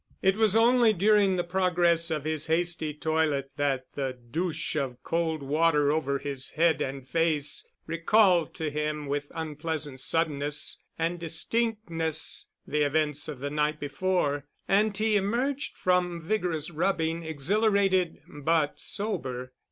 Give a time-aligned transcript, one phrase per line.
[0.23, 5.43] It was only during the progress of his hasty toilet that the douche of cold
[5.43, 12.81] water over his head and face recalled to him with unpleasant suddenness and distinctness the
[12.81, 19.53] events of the night before, and he emerged from vigorous rubbing exhilarated but sober.